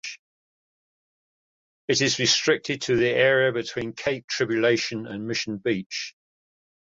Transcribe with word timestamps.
It 1.87 2.01
is 2.01 2.17
restricted 2.17 2.81
to 2.81 2.95
the 2.97 3.09
area 3.11 3.51
between 3.51 3.93
Cape 3.93 4.25
Tribulation 4.27 5.05
and 5.05 5.27
Mission 5.27 5.57
Beach. 5.57 6.15